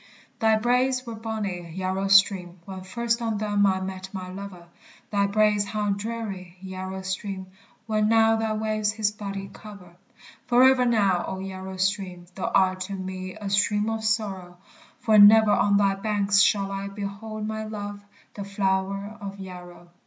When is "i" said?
3.67-3.79, 16.71-16.87